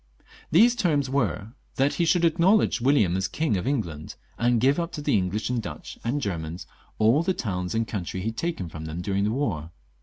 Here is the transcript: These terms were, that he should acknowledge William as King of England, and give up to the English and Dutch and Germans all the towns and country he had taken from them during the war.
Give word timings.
These 0.49 0.75
terms 0.75 1.11
were, 1.11 1.53
that 1.75 1.93
he 1.93 2.05
should 2.05 2.25
acknowledge 2.25 2.81
William 2.81 3.15
as 3.15 3.27
King 3.27 3.55
of 3.55 3.67
England, 3.67 4.15
and 4.35 4.59
give 4.59 4.79
up 4.79 4.91
to 4.93 5.01
the 5.03 5.15
English 5.15 5.51
and 5.51 5.61
Dutch 5.61 5.99
and 6.03 6.19
Germans 6.19 6.65
all 6.97 7.21
the 7.21 7.35
towns 7.35 7.75
and 7.75 7.87
country 7.87 8.21
he 8.21 8.29
had 8.29 8.37
taken 8.37 8.67
from 8.67 8.85
them 8.85 9.03
during 9.03 9.25
the 9.25 9.29
war. 9.31 9.69